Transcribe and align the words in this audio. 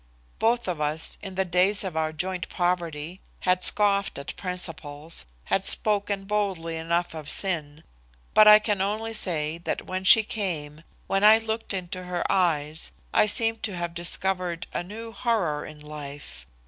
Both 0.39 0.67
of 0.67 0.81
us, 0.81 1.19
in 1.21 1.35
the 1.35 1.45
days 1.45 1.83
of 1.83 1.95
our 1.95 2.11
joint 2.11 2.49
poverty, 2.49 3.21
had 3.41 3.63
scoffed 3.63 4.17
at 4.17 4.35
principles, 4.35 5.27
had 5.43 5.63
spoken 5.63 6.25
boldly 6.25 6.75
enough 6.75 7.13
of 7.13 7.29
sin, 7.29 7.83
but 8.33 8.47
I 8.47 8.57
can 8.57 8.81
only 8.81 9.13
say 9.13 9.59
that 9.59 9.85
when 9.85 10.03
she 10.03 10.23
came, 10.23 10.83
when 11.05 11.23
I 11.23 11.37
looked 11.37 11.71
into 11.71 12.05
her 12.05 12.23
eyes, 12.31 12.91
I 13.13 13.27
seemed 13.27 13.61
to 13.61 13.75
have 13.75 13.93
discovered 13.93 14.65
a 14.73 14.81
new 14.81 15.11
horror 15.11 15.67
in 15.67 15.79
life. 15.79 16.47